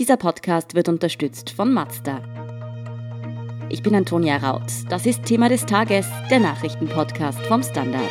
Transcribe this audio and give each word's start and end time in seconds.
Dieser 0.00 0.16
Podcast 0.16 0.74
wird 0.74 0.88
unterstützt 0.88 1.50
von 1.50 1.74
Mazda. 1.74 2.22
Ich 3.68 3.82
bin 3.82 3.94
Antonia 3.94 4.38
Raut. 4.38 4.62
Das 4.88 5.04
ist 5.04 5.26
Thema 5.26 5.50
des 5.50 5.66
Tages, 5.66 6.06
der 6.30 6.40
Nachrichtenpodcast 6.40 7.38
vom 7.40 7.62
Standard. 7.62 8.08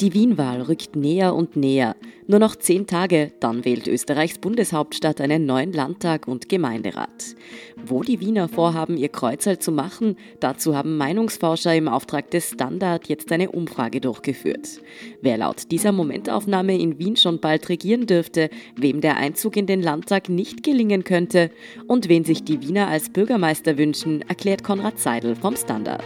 Die 0.00 0.14
Wienwahl 0.14 0.62
rückt 0.62 0.96
näher 0.96 1.34
und 1.34 1.54
näher. 1.54 1.94
Nur 2.26 2.38
noch 2.38 2.56
zehn 2.56 2.86
Tage, 2.86 3.32
dann 3.40 3.66
wählt 3.66 3.86
Österreichs 3.86 4.38
Bundeshauptstadt 4.38 5.20
einen 5.20 5.44
neuen 5.44 5.72
Landtag 5.72 6.26
und 6.26 6.48
Gemeinderat. 6.48 7.36
Wo 7.84 8.02
die 8.02 8.18
Wiener 8.20 8.48
vorhaben, 8.48 8.96
ihr 8.96 9.10
Kreuzerl 9.10 9.58
zu 9.58 9.70
machen, 9.72 10.16
dazu 10.40 10.74
haben 10.74 10.96
Meinungsforscher 10.96 11.74
im 11.74 11.86
Auftrag 11.86 12.30
des 12.30 12.50
Standard 12.50 13.08
jetzt 13.08 13.30
eine 13.30 13.50
Umfrage 13.50 14.00
durchgeführt. 14.00 14.80
Wer 15.20 15.36
laut 15.36 15.70
dieser 15.70 15.92
Momentaufnahme 15.92 16.78
in 16.78 16.98
Wien 16.98 17.16
schon 17.16 17.40
bald 17.40 17.68
regieren 17.68 18.06
dürfte, 18.06 18.48
wem 18.74 19.02
der 19.02 19.18
Einzug 19.18 19.58
in 19.58 19.66
den 19.66 19.82
Landtag 19.82 20.30
nicht 20.30 20.62
gelingen 20.62 21.04
könnte 21.04 21.50
und 21.86 22.08
wen 22.08 22.24
sich 22.24 22.42
die 22.42 22.62
Wiener 22.62 22.88
als 22.88 23.10
Bürgermeister 23.10 23.76
wünschen, 23.76 24.22
erklärt 24.22 24.64
Konrad 24.64 24.98
Seidel 24.98 25.36
vom 25.36 25.56
Standard. 25.56 26.04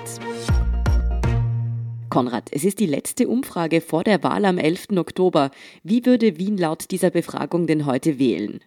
Konrad, 2.18 2.50
es 2.50 2.64
ist 2.64 2.80
die 2.80 2.86
letzte 2.86 3.28
Umfrage 3.28 3.80
vor 3.80 4.02
der 4.02 4.24
Wahl 4.24 4.44
am 4.44 4.58
11. 4.58 4.88
Oktober. 4.96 5.52
Wie 5.84 6.04
würde 6.04 6.36
Wien 6.36 6.58
laut 6.58 6.90
dieser 6.90 7.10
Befragung 7.10 7.68
denn 7.68 7.86
heute 7.86 8.18
wählen? 8.18 8.58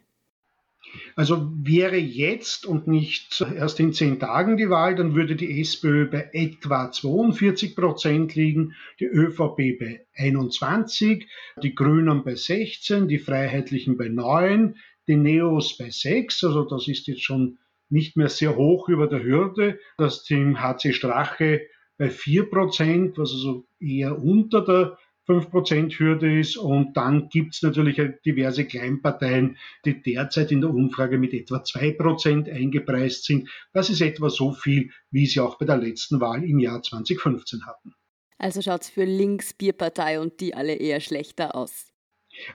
Also 1.18 1.52
wäre 1.62 1.98
jetzt 1.98 2.66
und 2.66 2.88
nicht 2.88 3.42
erst 3.42 3.82
in 3.82 3.92
zehn 3.92 4.22
Tagen 4.22 4.56
die 4.56 4.70
Wahl, 4.70 4.96
dann 4.96 5.16
würde 5.16 5.36
die 5.36 5.60
SPÖ 5.60 6.06
bei 6.06 6.30
etwa 6.32 6.94
42 6.94 7.76
Prozent 7.76 8.36
liegen, 8.36 8.74
die 9.02 9.08
ÖVP 9.08 9.78
bei 9.78 10.06
21, 10.16 11.28
die 11.62 11.76
Grünen 11.76 12.24
bei 12.24 12.36
16, 12.36 13.10
die 13.10 13.20
Freiheitlichen 13.20 13.98
bei 13.98 14.08
9, 14.08 14.78
die 15.10 15.18
Neos 15.18 15.78
bei 15.78 15.90
6. 15.90 16.46
Also 16.46 16.64
das 16.64 16.88
ist 16.88 17.06
jetzt 17.08 17.24
schon 17.24 17.58
nicht 17.90 18.16
mehr 18.16 18.30
sehr 18.30 18.56
hoch 18.56 18.88
über 18.88 19.08
der 19.08 19.26
Hürde. 19.26 19.78
Das 19.98 20.24
Team 20.24 20.62
HC 20.62 20.94
Strache 20.94 21.64
bei 22.02 22.10
4 22.10 22.50
Prozent, 22.50 23.20
was 23.20 23.32
also 23.32 23.68
eher 23.80 24.18
unter 24.18 24.66
der 24.66 24.98
5%-Hürde 25.28 26.40
ist. 26.40 26.58
Und 26.58 26.98
dann 26.98 27.30
gibt 27.30 27.54
es 27.54 27.62
natürlich 27.62 28.02
diverse 28.26 28.66
Kleinparteien, 28.66 29.56
die 29.86 30.02
derzeit 30.02 30.52
in 30.52 30.62
der 30.62 30.72
Umfrage 30.72 31.20
mit 31.20 31.32
etwa 31.36 31.58
2% 31.58 32.52
eingepreist 32.52 33.26
sind. 33.26 33.48
Das 33.72 33.92
ist 33.92 34.02
etwa 34.02 34.32
so 34.32 34.52
viel, 34.52 34.90
wie 35.12 35.28
sie 35.28 35.42
auch 35.42 35.60
bei 35.60 35.68
der 35.68 35.78
letzten 35.78 36.20
Wahl 36.20 36.44
im 36.44 36.58
Jahr 36.58 36.82
2015 36.82 37.68
hatten. 37.68 37.94
Also 38.40 38.64
schaut 38.64 38.82
es 38.82 38.90
für 38.90 39.06
Links, 39.06 39.54
Bierpartei 39.54 40.20
und 40.20 40.40
die 40.40 40.56
alle 40.56 40.74
eher 40.74 41.02
schlechter 41.02 41.56
aus. 41.56 41.92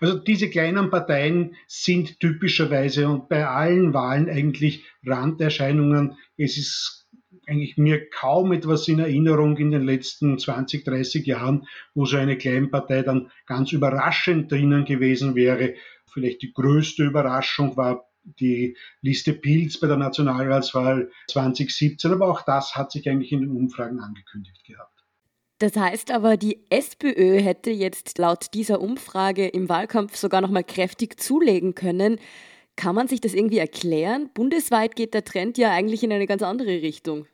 Also 0.01 0.19
diese 0.19 0.51
kleinen 0.51 0.91
Parteien 0.91 1.55
sind 1.69 2.19
typischerweise 2.19 3.09
und 3.09 3.29
bei 3.29 3.47
allen 3.47 3.95
Wahlen 3.95 4.29
eigentlich 4.29 4.85
Randerscheinungen. 5.05 6.17
Es 6.37 6.57
ist 6.57 7.06
eigentlich 7.47 7.77
mir 7.77 8.09
kaum 8.11 8.53
etwas 8.53 8.89
in 8.89 8.99
Erinnerung 8.99 9.57
in 9.57 9.71
den 9.71 9.83
letzten 9.83 10.39
20, 10.39 10.85
30 10.85 11.27
Jahren, 11.27 11.67
wo 11.95 12.05
so 12.05 12.17
eine 12.17 12.37
Kleinpartei 12.37 13.03
dann 13.03 13.31
ganz 13.47 13.73
überraschend 13.73 14.51
drinnen 14.51 14.85
gewesen 14.85 15.35
wäre. 15.35 15.75
Vielleicht 16.13 16.43
die 16.43 16.53
größte 16.53 17.05
Überraschung 17.05 17.77
war 17.77 18.09
die 18.25 18.77
Liste 19.03 19.33
Pilz 19.33 19.79
bei 19.79 19.87
der 19.87 19.97
Nationalratswahl 19.97 21.11
2017, 21.29 22.13
aber 22.13 22.29
auch 22.29 22.43
das 22.43 22.75
hat 22.75 22.91
sich 22.91 23.09
eigentlich 23.09 23.33
in 23.33 23.43
den 23.43 23.51
Umfragen 23.51 24.01
angekündigt 24.01 24.65
gehabt. 24.65 24.93
Das 25.59 25.77
heißt 25.77 26.11
aber, 26.11 26.37
die 26.37 26.67
SPÖ 26.69 27.41
hätte 27.41 27.71
jetzt 27.71 28.19
laut 28.19 28.53
dieser 28.53 28.81
Umfrage 28.81 29.47
im 29.47 29.69
Wahlkampf 29.69 30.17
sogar 30.17 30.43
noch 30.43 30.51
mal 30.51 30.65
kräftig 30.65 31.19
zulegen 31.19 31.75
können. 31.75 32.19
Kann 32.75 32.95
man 32.95 33.09
sich 33.09 33.23
das 33.23 33.33
irgendwie 33.33 33.59
erklären? 33.59 34.29
Bundesweit 34.35 34.97
geht 34.97 35.15
der 35.15 35.25
Trend 35.25 35.57
ja 35.57 35.71
eigentlich 35.71 36.03
in 36.03 36.13
eine 36.13 36.27
ganz 36.27 36.43
andere 36.43 36.83
Richtung. 36.83 37.27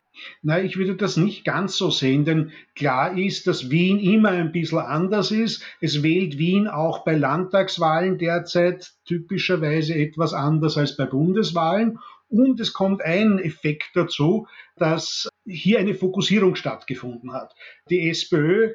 Na, 0.42 0.60
ich 0.60 0.76
würde 0.76 0.94
das 0.94 1.16
nicht 1.16 1.44
ganz 1.44 1.76
so 1.76 1.90
sehen, 1.90 2.24
denn 2.24 2.52
klar 2.74 3.16
ist, 3.16 3.46
dass 3.46 3.70
Wien 3.70 3.98
immer 3.98 4.30
ein 4.30 4.52
bisschen 4.52 4.78
anders 4.78 5.30
ist. 5.30 5.64
Es 5.80 6.02
wählt 6.02 6.38
Wien 6.38 6.68
auch 6.68 7.04
bei 7.04 7.14
Landtagswahlen 7.14 8.18
derzeit 8.18 8.92
typischerweise 9.06 9.94
etwas 9.94 10.34
anders 10.34 10.76
als 10.76 10.96
bei 10.96 11.06
Bundeswahlen. 11.06 11.98
Und 12.28 12.60
es 12.60 12.72
kommt 12.72 13.02
ein 13.02 13.38
Effekt 13.38 13.90
dazu, 13.94 14.46
dass 14.76 15.28
hier 15.46 15.78
eine 15.78 15.94
Fokussierung 15.94 16.56
stattgefunden 16.56 17.32
hat. 17.32 17.54
Die 17.90 18.08
SPÖ 18.08 18.74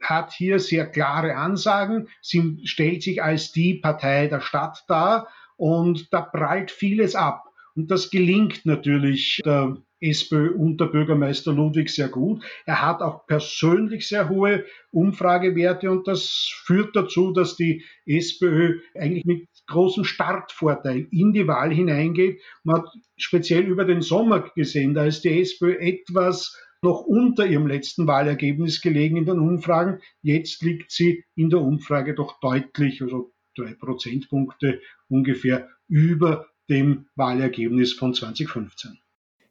hat 0.00 0.32
hier 0.32 0.58
sehr 0.58 0.86
klare 0.86 1.36
Ansagen. 1.36 2.08
Sie 2.20 2.60
stellt 2.64 3.02
sich 3.02 3.22
als 3.22 3.52
die 3.52 3.74
Partei 3.74 4.28
der 4.28 4.40
Stadt 4.40 4.84
dar 4.88 5.28
und 5.56 6.12
da 6.12 6.20
prallt 6.20 6.70
vieles 6.70 7.14
ab. 7.14 7.45
Und 7.76 7.90
das 7.90 8.10
gelingt 8.10 8.64
natürlich 8.64 9.40
der 9.44 9.76
SPÖ-Unterbürgermeister 10.00 11.52
Ludwig 11.52 11.90
sehr 11.90 12.08
gut. 12.08 12.42
Er 12.64 12.82
hat 12.82 13.02
auch 13.02 13.26
persönlich 13.26 14.08
sehr 14.08 14.28
hohe 14.28 14.64
Umfragewerte 14.90 15.90
und 15.90 16.08
das 16.08 16.50
führt 16.64 16.96
dazu, 16.96 17.32
dass 17.32 17.56
die 17.56 17.84
SPÖ 18.06 18.80
eigentlich 18.94 19.24
mit 19.24 19.48
großem 19.66 20.04
Startvorteil 20.04 21.06
in 21.10 21.32
die 21.32 21.46
Wahl 21.46 21.72
hineingeht. 21.72 22.40
Man 22.64 22.76
hat 22.76 22.88
speziell 23.16 23.64
über 23.64 23.84
den 23.84 24.00
Sommer 24.00 24.50
gesehen, 24.54 24.94
da 24.94 25.04
ist 25.04 25.24
die 25.24 25.40
SPÖ 25.40 25.78
etwas 25.78 26.56
noch 26.82 27.02
unter 27.02 27.46
ihrem 27.46 27.66
letzten 27.66 28.06
Wahlergebnis 28.06 28.80
gelegen 28.80 29.16
in 29.16 29.26
den 29.26 29.38
Umfragen. 29.38 30.00
Jetzt 30.22 30.62
liegt 30.62 30.90
sie 30.90 31.24
in 31.34 31.50
der 31.50 31.60
Umfrage 31.60 32.14
doch 32.14 32.38
deutlich, 32.40 33.02
also 33.02 33.32
drei 33.56 33.74
Prozentpunkte 33.74 34.80
ungefähr 35.08 35.68
über 35.88 36.46
dem 36.68 37.06
Wahlergebnis 37.14 37.92
von 37.92 38.14
2015. 38.14 38.98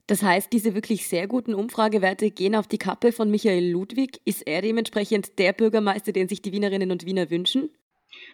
Das 0.08 0.22
heißt, 0.22 0.53
diese 0.53 0.76
wirklich 0.76 1.08
sehr 1.08 1.28
guten 1.28 1.56
Umfragewerte 1.56 2.30
gehen 2.30 2.56
auf 2.56 2.68
die 2.68 2.78
Kappe 2.78 3.12
von 3.12 3.31
Michael 3.31 3.72
Ludwig. 3.72 4.22
Ist 4.24 4.46
er 4.46 4.62
dementsprechend 4.62 5.40
der 5.40 5.53
Bürgermeister, 5.53 6.12
den 6.12 6.28
sich 6.28 6.44
die 6.44 6.52
Wienerinnen 6.52 6.92
und 6.92 7.06
Wiener 7.06 7.31
wünschen? 7.31 7.70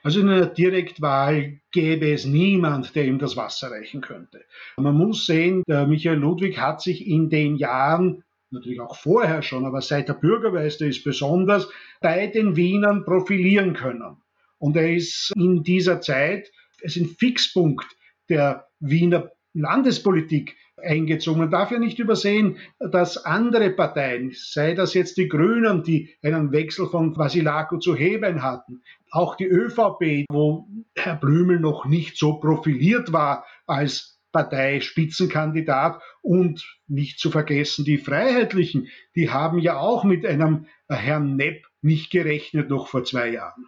Also 0.03 0.19
in 0.19 0.30
einer 0.30 0.47
Direktwahl 0.47 1.62
gäbe 1.72 2.12
es 2.12 2.25
niemand, 2.25 2.94
der 2.96 3.06
ihm 3.06 3.19
das 3.19 3.38
Wasser 3.38 3.72
reichen 3.72 4.02
könnte. 4.02 4.44
Man 4.78 4.96
muss 4.96 5.25
sehen, 5.25 5.63
der 5.68 5.88
Michael 5.88 6.18
Ludwig 6.18 6.59
hat 6.59 6.81
sich 6.81 7.08
in 7.08 7.30
den 7.30 7.56
Jahren, 7.56 8.24
natürlich 8.50 8.81
auch 8.81 8.98
vorher 8.98 9.42
schon, 9.42 9.66
aber 9.66 9.81
seit 9.81 10.09
der 10.09 10.13
Bürgermeister 10.16 10.86
ist 10.86 11.03
besonders, 11.03 11.69
bei 12.02 12.28
den 12.28 12.56
Wienern 12.56 13.06
profilieren 13.06 13.74
können. 13.74 14.18
Und 14.58 14.75
er 14.75 14.94
ist 14.94 15.31
in 15.36 15.63
dieser 15.63 16.02
Zeit, 16.02 16.52
es 16.81 16.98
ist 16.98 17.03
ein 17.03 17.16
Fixpunkt 17.18 17.88
der 18.31 18.68
Wiener 18.80 19.31
Landespolitik 19.53 20.56
eingezogen. 20.78 21.40
Man 21.40 21.52
darf 21.52 21.72
ja 21.72 21.78
nicht 21.78 22.00
übersehen, 22.00 22.58
dass 22.80 23.18
andere 23.25 23.69
Parteien, 23.69 24.31
sei 24.34 24.74
das 24.74 24.94
jetzt 24.94 25.18
die 25.18 25.28
Grünen, 25.28 25.84
die 25.84 26.16
einen 26.24 26.52
Wechsel 26.52 26.88
von 26.88 27.16
Vasilako 27.16 27.78
zu 27.78 27.96
Heben 27.96 28.42
hatten, 28.42 28.81
auch 29.12 29.36
die 29.36 29.46
ÖVP, 29.46 30.25
wo 30.31 30.68
Herr 30.96 31.18
Blümel 31.18 31.59
noch 31.59 31.86
nicht 31.86 32.18
so 32.18 32.40
profiliert 32.40 33.12
war 33.12 33.46
als 33.68 34.19
Parteispitzenkandidat 34.31 36.02
und 36.22 36.63
nicht 36.88 37.19
zu 37.19 37.30
vergessen 37.30 37.84
die 37.84 37.98
Freiheitlichen, 37.98 38.88
die 39.16 39.30
haben 39.30 39.59
ja 39.59 39.78
auch 39.78 40.06
mit 40.06 40.25
einem 40.25 40.68
Herrn 40.90 41.36
Nepp 41.36 41.66
nicht 41.81 42.12
gerechnet 42.12 42.69
noch 42.69 42.88
vor 42.88 43.03
zwei 43.03 43.30
Jahren. 43.30 43.66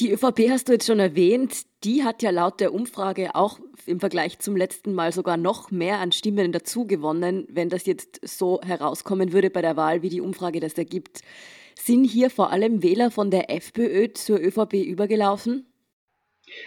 Die 0.00 0.10
ÖVP 0.10 0.50
hast 0.50 0.68
du 0.68 0.72
jetzt 0.72 0.86
schon 0.86 0.98
erwähnt. 0.98 1.66
Die 1.84 2.02
hat 2.02 2.22
ja 2.22 2.30
laut 2.30 2.58
der 2.58 2.74
Umfrage 2.74 3.36
auch 3.36 3.60
im 3.86 4.00
Vergleich 4.00 4.40
zum 4.40 4.56
letzten 4.56 4.92
Mal 4.92 5.12
sogar 5.12 5.36
noch 5.36 5.70
mehr 5.70 6.00
an 6.00 6.10
Stimmen 6.10 6.50
dazu 6.50 6.84
gewonnen, 6.84 7.46
wenn 7.48 7.68
das 7.68 7.86
jetzt 7.86 8.20
so 8.26 8.60
herauskommen 8.62 9.32
würde 9.32 9.50
bei 9.50 9.62
der 9.62 9.76
Wahl, 9.76 10.02
wie 10.02 10.08
die 10.08 10.20
Umfrage 10.20 10.58
das 10.58 10.74
ergibt. 10.74 11.20
Sind 11.76 12.04
hier 12.04 12.30
vor 12.30 12.50
allem 12.50 12.82
Wähler 12.82 13.12
von 13.12 13.30
der 13.30 13.50
FPÖ 13.50 14.12
zur 14.14 14.40
ÖVP 14.40 14.74
übergelaufen? 14.74 15.66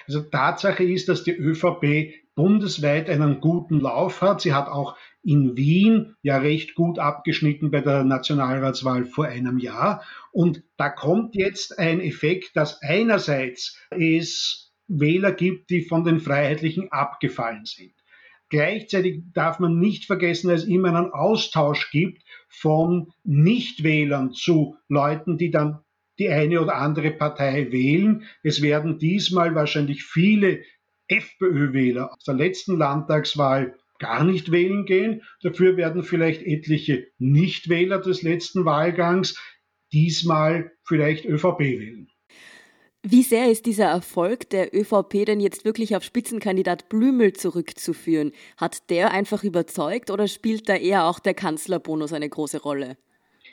Also 0.08 0.22
Tatsache 0.22 0.84
ist, 0.86 1.10
dass 1.10 1.24
die 1.24 1.36
ÖVP 1.36 2.14
bundesweit 2.38 3.10
einen 3.10 3.42
guten 3.42 3.80
Lauf 3.82 4.22
hat. 4.22 4.42
Sie 4.42 4.54
hat 4.54 4.70
auch 4.70 4.96
in 5.24 5.58
Wien 5.58 6.16
ja 6.22 6.38
recht 6.38 6.76
gut 6.76 7.00
abgeschnitten 7.00 7.72
bei 7.72 7.82
der 7.82 8.04
Nationalratswahl 8.04 9.06
vor 9.06 9.26
einem 9.26 9.58
Jahr. 9.58 10.04
Und 10.32 10.64
da 10.78 10.90
kommt 10.90 11.36
jetzt 11.36 11.80
ein 11.80 12.00
Effekt, 12.00 12.56
dass 12.56 12.82
einerseits 12.84 13.78
es 13.90 14.72
Wähler 14.88 15.32
gibt, 15.32 15.72
die 15.72 15.82
von 15.82 16.06
den 16.06 16.20
Freiheitlichen 16.20 16.92
abgefallen 16.92 17.66
sind. 17.66 17.94
Gleichzeitig 18.50 19.24
darf 19.34 19.60
man 19.60 19.80
nicht 19.80 20.06
vergessen, 20.06 20.50
dass 20.50 20.62
es 20.62 20.70
immer 20.70 20.90
einen 20.90 21.12
Austausch 21.12 21.90
gibt 21.90 22.22
von 22.48 23.12
Nichtwählern 23.24 24.32
zu 24.32 24.78
Leuten, 24.88 25.40
die 25.40 25.50
dann 25.50 25.80
die 26.20 26.30
eine 26.30 26.62
oder 26.62 26.76
andere 26.76 27.12
Partei 27.12 27.72
wählen. 27.72 28.24
Es 28.44 28.62
werden 28.62 29.00
diesmal 29.00 29.56
wahrscheinlich 29.56 30.04
viele 30.04 30.62
FPÖ-Wähler 31.08 32.14
aus 32.14 32.24
der 32.24 32.36
letzten 32.36 32.78
Landtagswahl 32.78 33.76
gar 34.00 34.24
nicht 34.24 34.52
wählen 34.52 34.86
gehen. 34.86 35.24
Dafür 35.42 35.78
werden 35.78 36.04
vielleicht 36.04 36.42
etliche 36.42 37.08
Nichtwähler 37.18 38.00
des 38.00 38.22
letzten 38.22 38.66
Wahlgangs 38.66 39.40
diesmal 39.92 40.72
vielleicht 40.84 41.26
ÖVP 41.26 41.60
wählen. 41.60 42.10
Wie 43.04 43.24
sehr 43.24 43.50
ist 43.50 43.66
dieser 43.66 43.86
Erfolg 43.86 44.50
der 44.50 44.76
ÖVP 44.76 45.26
denn 45.26 45.40
jetzt 45.40 45.64
wirklich 45.64 45.96
auf 45.96 46.04
Spitzenkandidat 46.04 46.90
Blümel 46.90 47.32
zurückzuführen? 47.34 48.34
Hat 48.58 48.90
der 48.90 49.12
einfach 49.12 49.44
überzeugt 49.44 50.12
oder 50.12 50.28
spielt 50.28 50.68
da 50.68 50.76
eher 50.76 51.06
auch 51.06 51.20
der 51.20 51.34
Kanzlerbonus 51.34 52.12
eine 52.12 52.28
große 52.28 52.62
Rolle? 52.62 52.98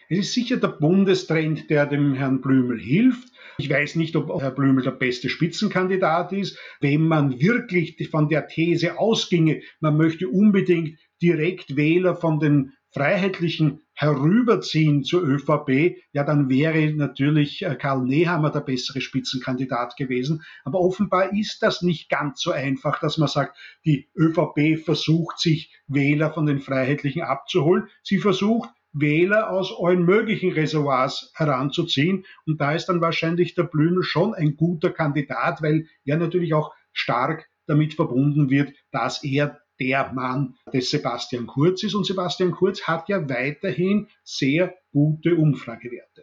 Es 0.08 0.18
ist 0.18 0.34
sicher 0.34 0.58
der 0.58 0.68
Bundestrend, 0.68 1.70
der 1.70 1.86
dem 1.86 2.14
Herrn 2.14 2.40
Blümel 2.40 2.78
hilft. 2.78 3.28
Ich 3.58 3.70
weiß 3.70 3.96
nicht, 3.96 4.16
ob 4.16 4.42
Herr 4.42 4.50
Blümel 4.50 4.84
der 4.84 4.90
beste 4.90 5.28
Spitzenkandidat 5.28 6.32
ist. 6.32 6.58
Wenn 6.80 7.06
man 7.06 7.40
wirklich 7.40 7.96
von 8.10 8.28
der 8.28 8.46
These 8.48 8.98
ausginge, 8.98 9.62
man 9.80 9.96
möchte 9.96 10.28
unbedingt 10.28 10.98
direkt 11.22 11.76
Wähler 11.76 12.16
von 12.16 12.40
den 12.40 12.72
Freiheitlichen 12.92 13.80
herüberziehen 13.94 15.02
zur 15.04 15.22
ÖVP, 15.22 15.96
ja, 16.12 16.22
dann 16.22 16.48
wäre 16.48 16.92
natürlich 16.94 17.62
äh, 17.62 17.74
Karl 17.76 18.04
Nehammer 18.04 18.50
der 18.50 18.60
bessere 18.60 19.00
Spitzenkandidat 19.00 19.96
gewesen. 19.96 20.42
Aber 20.64 20.80
offenbar 20.80 21.32
ist 21.32 21.62
das 21.62 21.82
nicht 21.82 22.08
ganz 22.08 22.40
so 22.40 22.50
einfach, 22.52 23.00
dass 23.00 23.18
man 23.18 23.28
sagt, 23.28 23.56
die 23.84 24.08
ÖVP 24.16 24.84
versucht 24.84 25.38
sich 25.40 25.72
Wähler 25.86 26.32
von 26.32 26.46
den 26.46 26.60
Freiheitlichen 26.60 27.22
abzuholen. 27.22 27.88
Sie 28.02 28.18
versucht 28.18 28.70
Wähler 28.94 29.50
aus 29.50 29.74
allen 29.78 30.04
möglichen 30.04 30.52
Reservoirs 30.52 31.32
heranzuziehen. 31.34 32.24
Und 32.46 32.60
da 32.60 32.72
ist 32.72 32.86
dann 32.86 33.00
wahrscheinlich 33.00 33.54
der 33.54 33.64
Blümel 33.64 34.02
schon 34.02 34.34
ein 34.34 34.56
guter 34.56 34.90
Kandidat, 34.90 35.60
weil 35.62 35.86
er 36.04 36.16
natürlich 36.16 36.54
auch 36.54 36.72
stark 36.92 37.48
damit 37.66 37.94
verbunden 37.94 38.50
wird, 38.50 38.72
dass 38.92 39.22
er 39.24 39.60
der 39.80 40.12
Mann 40.12 40.54
des 40.72 40.90
Sebastian 40.90 41.46
Kurz 41.46 41.82
ist. 41.82 41.94
Und 41.94 42.06
Sebastian 42.06 42.52
Kurz 42.52 42.82
hat 42.82 43.08
ja 43.08 43.28
weiterhin 43.28 44.08
sehr 44.22 44.74
gute 44.92 45.34
Umfragewerte. 45.34 46.22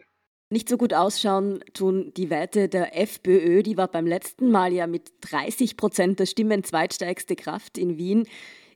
Nicht 0.50 0.68
so 0.68 0.76
gut 0.76 0.92
ausschauen 0.92 1.64
tun 1.72 2.12
die 2.16 2.28
Werte 2.28 2.68
der 2.68 2.98
FPÖ. 2.98 3.62
Die 3.62 3.76
war 3.76 3.88
beim 3.88 4.06
letzten 4.06 4.50
Mal 4.50 4.72
ja 4.72 4.86
mit 4.86 5.10
30 5.22 5.76
Prozent 5.76 6.20
der 6.20 6.26
Stimmen 6.26 6.62
zweitstärkste 6.62 7.36
Kraft 7.36 7.78
in 7.78 7.96
Wien. 7.96 8.26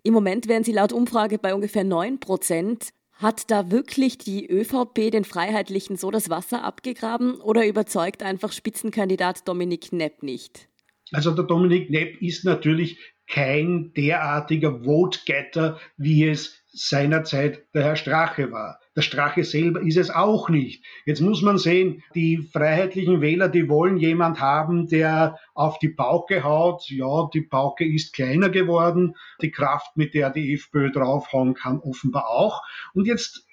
Im 0.02 0.14
Moment 0.14 0.48
wären 0.48 0.64
sie 0.64 0.72
laut 0.72 0.93
Umfrage 0.93 1.38
bei 1.38 1.54
ungefähr 1.54 1.84
9 1.84 2.20
Prozent. 2.20 2.90
Hat 3.16 3.50
da 3.50 3.70
wirklich 3.70 4.18
die 4.18 4.46
ÖVP 4.46 5.10
den 5.10 5.24
Freiheitlichen 5.24 5.96
so 5.96 6.10
das 6.10 6.28
Wasser 6.28 6.62
abgegraben 6.62 7.40
oder 7.40 7.66
überzeugt 7.66 8.22
einfach 8.22 8.52
Spitzenkandidat 8.52 9.48
Dominik 9.48 9.92
Nepp 9.92 10.22
nicht? 10.22 10.68
Also 11.12 11.30
der 11.30 11.44
Dominik 11.44 11.88
Nepp 11.88 12.20
ist 12.20 12.44
natürlich 12.44 12.98
kein 13.26 13.92
derartiger 13.94 14.84
Vote-Getter, 14.84 15.80
wie 15.96 16.28
es 16.28 16.62
seinerzeit 16.76 17.67
der 17.75 17.84
Herr 17.84 17.96
Strache 17.96 18.52
war. 18.52 18.78
Der 18.94 19.02
Strache 19.02 19.44
selber 19.44 19.81
ist 19.81 19.96
es 19.96 20.11
auch 20.11 20.49
nicht. 20.49 20.84
Jetzt 21.05 21.20
muss 21.20 21.43
man 21.43 21.58
sehen, 21.58 22.02
die 22.14 22.38
freiheitlichen 22.38 23.20
Wähler, 23.20 23.49
die 23.49 23.69
wollen 23.69 23.96
jemand 23.96 24.40
haben, 24.40 24.87
der 24.87 25.38
auf 25.55 25.78
die 25.78 25.88
Pauke 25.88 26.44
haut. 26.44 26.88
Ja, 26.88 27.28
die 27.32 27.43
Pauke 27.43 27.87
ist 27.87 28.12
kleiner 28.12 28.50
geworden. 28.50 29.14
Die 29.40 29.50
Kraft, 29.50 29.96
mit 29.96 30.14
der 30.14 30.31
die 30.31 30.55
FPÖ 30.55 30.93
draufhauen 30.93 31.55
kann, 31.55 31.81
offenbar 31.81 32.28
auch. 32.28 32.62
Und 32.94 33.06
jetzt 33.06 33.46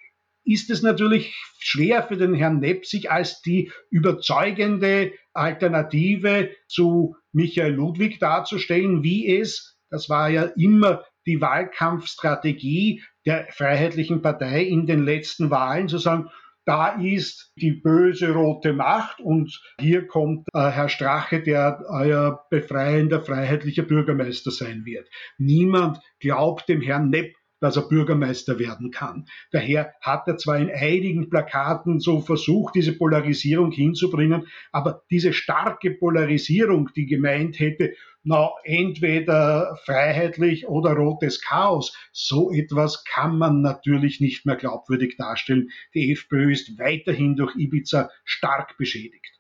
ist 0.44 0.69
es 0.69 0.81
natürlich 0.81 1.34
schwer 1.60 2.04
für 2.04 2.18
den 2.18 2.34
Herrn 2.34 2.60
Nepp, 2.60 2.86
sich 2.86 3.10
als 3.10 3.42
die 3.42 3.72
überzeugende 3.90 5.14
Alternative 5.31 6.52
zu 6.68 7.16
Michael 7.31 7.74
Ludwig 7.74 8.19
darzustellen, 8.19 9.04
wie 9.04 9.38
es, 9.38 9.78
das 9.90 10.10
war 10.10 10.30
ja 10.30 10.44
immer 10.58 11.04
die 11.26 11.40
Wahlkampfstrategie 11.40 13.02
der 13.25 13.48
Freiheitlichen 13.52 14.22
Partei 14.22 14.64
in 14.64 14.86
den 14.86 15.04
letzten 15.04 15.50
Wahlen, 15.50 15.88
zu 15.88 15.98
sagen, 15.98 16.30
da 16.66 17.00
ist 17.02 17.52
die 17.58 17.72
böse 17.72 18.34
rote 18.34 18.72
Macht 18.72 19.20
und 19.20 19.62
hier 19.80 20.08
kommt 20.08 20.48
äh, 20.54 20.70
Herr 20.70 20.88
Strache, 20.88 21.42
der 21.42 21.84
euer 21.90 22.46
befreiender, 22.50 23.22
freiheitlicher 23.22 23.84
Bürgermeister 23.84 24.52
sein 24.52 24.86
wird. 24.86 25.10
Niemand 25.38 26.00
glaubt 26.20 26.70
dem 26.70 26.81
Herrn 26.81 27.10
Nepp 27.10 27.36
dass 27.63 27.77
er 27.77 27.83
Bürgermeister 27.83 28.60
werden 28.60 28.92
kann. 28.92 29.25
Daher 29.51 29.94
hat 30.01 30.27
er 30.27 30.36
zwar 30.36 30.57
in 30.57 30.69
einigen 30.69 31.30
Plakaten 31.30 32.01
so 32.01 32.19
versucht, 32.19 32.75
diese 32.75 32.92
Polarisierung 32.92 33.71
hinzubringen, 33.71 34.48
aber 34.74 35.04
diese 35.10 35.31
starke 35.31 35.92
Polarisierung, 35.92 36.89
die 36.94 37.06
gemeint 37.06 37.60
hätte, 37.60 37.94
na, 38.21 38.50
entweder 38.65 39.77
freiheitlich 39.86 40.68
oder 40.68 40.92
rotes 40.92 41.39
Chaos. 41.39 41.95
So 42.12 42.51
etwas 42.51 43.06
kann 43.06 43.38
man 43.38 43.62
natürlich 43.62 44.19
nicht 44.19 44.45
mehr 44.45 44.57
glaubwürdig 44.57 45.16
darstellen. 45.16 45.69
Die 45.94 46.12
FPÖ 46.12 46.51
ist 46.51 46.77
weiterhin 46.77 47.38
durch 47.38 47.56
Ibiza 47.56 48.09
stark 48.25 48.77
beschädigt. 48.77 49.39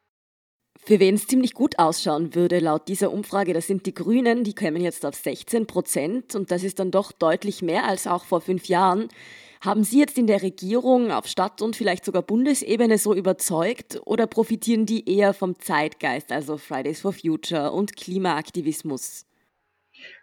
Für 0.85 0.99
wen 0.99 1.15
es 1.15 1.27
ziemlich 1.27 1.53
gut 1.53 1.79
ausschauen 1.79 2.35
würde, 2.35 2.59
laut 2.59 2.89
dieser 2.89 3.11
Umfrage, 3.13 3.53
das 3.53 3.67
sind 3.67 3.85
die 3.85 3.93
Grünen, 3.93 4.43
die 4.43 4.53
kämen 4.53 4.81
jetzt 4.81 5.05
auf 5.05 5.15
16 5.15 5.65
Prozent 5.65 6.35
und 6.35 6.51
das 6.51 6.63
ist 6.63 6.79
dann 6.79 6.91
doch 6.91 7.13
deutlich 7.13 7.61
mehr 7.61 7.85
als 7.85 8.05
auch 8.05 8.25
vor 8.25 8.41
fünf 8.41 8.65
Jahren. 8.65 9.07
Haben 9.61 9.85
Sie 9.85 9.99
jetzt 9.99 10.17
in 10.17 10.27
der 10.27 10.41
Regierung 10.41 11.11
auf 11.11 11.25
Stadt- 11.25 11.61
und 11.61 11.77
vielleicht 11.77 12.03
sogar 12.03 12.21
Bundesebene 12.21 12.97
so 12.97 13.15
überzeugt 13.15 14.01
oder 14.03 14.27
profitieren 14.27 14.85
die 14.85 15.09
eher 15.09 15.33
vom 15.33 15.57
Zeitgeist, 15.57 16.33
also 16.33 16.57
Fridays 16.57 16.99
for 16.99 17.13
Future 17.13 17.71
und 17.71 17.95
Klimaaktivismus? 17.95 19.25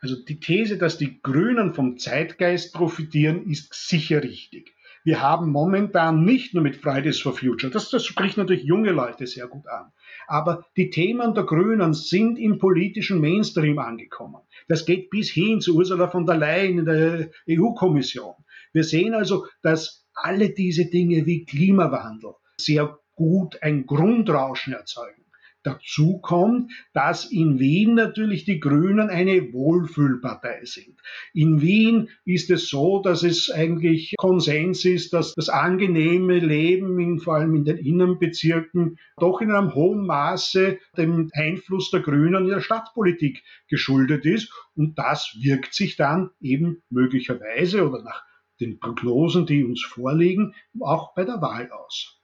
Also 0.03 0.17
die 0.17 0.41
These, 0.41 0.77
dass 0.77 0.99
die 0.99 1.23
Grünen 1.23 1.73
vom 1.73 1.97
Zeitgeist 1.97 2.75
profitieren, 2.75 3.51
ist 3.51 3.73
sicher 3.73 4.23
richtig. 4.23 4.75
Wir 5.03 5.23
haben 5.23 5.51
momentan 5.51 6.25
nicht 6.25 6.53
nur 6.53 6.63
mit 6.63 6.77
Fridays 6.77 7.21
for 7.21 7.33
Future, 7.33 7.73
das, 7.73 7.89
das 7.89 8.05
spricht 8.05 8.37
natürlich 8.37 8.65
junge 8.65 8.91
Leute 8.91 9.27
sehr 9.27 9.49
gut 9.49 9.67
an, 9.67 9.93
aber 10.27 10.67
die 10.77 10.91
Themen 10.91 11.33
der 11.35 11.45
Grünen 11.45 11.95
sind 11.95 12.39
im 12.39 12.59
politischen 12.59 13.21
Mainstream 13.21 13.79
angekommen. 13.79 14.43
Das 14.69 14.85
geht 14.85 15.09
bis 15.09 15.31
hin 15.31 15.61
zu 15.61 15.77
Ursula 15.77 16.09
von 16.09 16.27
der 16.27 16.37
Leyen 16.37 16.81
in 16.81 16.85
der 16.85 17.31
EU-Kommission. 17.49 18.35
Wir 18.73 18.85
sehen 18.85 19.15
also, 19.15 19.47
dass 19.63 20.07
alle 20.13 20.51
diese 20.51 20.87
Dinge 20.87 21.25
wie 21.25 21.45
Klimawandel 21.47 22.35
sehr 22.59 22.99
gut 23.15 23.63
ein 23.63 23.87
Grundrauschen 23.87 24.75
erzeugen. 24.75 25.20
Dazu 25.63 26.19
kommt, 26.21 26.73
dass 26.95 27.31
in 27.31 27.59
Wien 27.59 27.95
natürlich 27.95 28.45
die 28.45 28.61
Grünen 28.61 29.11
eine 29.11 29.53
Wohlfühlpartei 29.53 30.65
sind. 30.65 30.99
In 31.35 31.61
Wien 31.61 32.09
ist 32.25 32.51
es 32.51 32.69
so, 32.69 33.03
dass 33.03 33.23
es 33.23 33.51
eigentlich 33.51 34.15
Konsens 34.17 34.87
ist, 34.87 35.13
dass 35.13 35.35
das 35.35 35.51
angenehme 35.51 36.39
Leben, 36.39 36.99
in, 36.99 37.19
vor 37.19 37.35
allem 37.35 37.55
in 37.55 37.65
den 37.65 37.77
Innenbezirken, 37.77 38.99
doch 39.19 39.43
in 39.43 39.51
einem 39.51 39.75
hohen 39.75 40.07
Maße 40.07 40.79
dem 40.97 41.31
Einfluss 41.35 41.91
der 41.91 42.01
Grünen 42.01 42.45
in 42.45 42.51
der 42.51 42.61
Stadtpolitik 42.61 43.43
geschuldet 43.69 44.25
ist. 44.25 44.51
Und 44.75 44.99
das 44.99 45.37
wirkt 45.41 45.75
sich 45.75 45.97
dann 45.97 46.31
eben 46.41 46.83
möglicherweise 46.89 47.87
oder 47.87 48.03
nach 48.03 48.25
den 48.61 48.79
Prognosen, 48.79 49.47
die 49.47 49.65
uns 49.65 49.83
vorliegen, 49.83 50.55
auch 50.81 51.15
bei 51.15 51.25
der 51.25 51.41
Wahl 51.43 51.71
aus. 51.71 52.20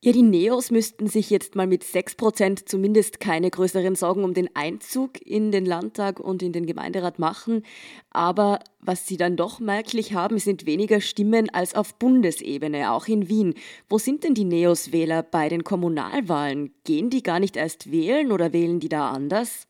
Ja, 0.00 0.12
die 0.12 0.22
Neos 0.22 0.70
müssten 0.70 1.08
sich 1.08 1.28
jetzt 1.28 1.56
mal 1.56 1.66
mit 1.66 1.82
6% 1.82 2.66
zumindest 2.66 3.18
keine 3.18 3.50
größeren 3.50 3.96
Sorgen 3.96 4.22
um 4.22 4.32
den 4.32 4.48
Einzug 4.54 5.20
in 5.26 5.50
den 5.50 5.66
Landtag 5.66 6.20
und 6.20 6.40
in 6.40 6.52
den 6.52 6.66
Gemeinderat 6.66 7.18
machen. 7.18 7.64
Aber 8.10 8.60
was 8.78 9.08
sie 9.08 9.16
dann 9.16 9.36
doch 9.36 9.58
merklich 9.58 10.14
haben, 10.14 10.38
sind 10.38 10.66
weniger 10.66 11.00
Stimmen 11.00 11.50
als 11.50 11.74
auf 11.74 11.96
Bundesebene, 11.96 12.92
auch 12.92 13.08
in 13.08 13.28
Wien. 13.28 13.54
Wo 13.88 13.98
sind 13.98 14.22
denn 14.22 14.34
die 14.34 14.44
Neos-Wähler 14.44 15.24
bei 15.24 15.48
den 15.48 15.64
Kommunalwahlen? 15.64 16.72
Gehen 16.84 17.10
die 17.10 17.24
gar 17.24 17.40
nicht 17.40 17.56
erst 17.56 17.90
wählen 17.90 18.30
oder 18.30 18.52
wählen 18.52 18.78
die 18.78 18.88
da 18.88 19.10
anders? 19.10 19.66